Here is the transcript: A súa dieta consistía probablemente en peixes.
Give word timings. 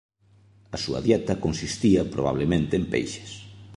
A 0.75 0.77
súa 0.83 0.99
dieta 1.07 1.41
consistía 1.45 2.01
probablemente 2.15 2.73
en 2.79 2.85
peixes. 2.93 3.31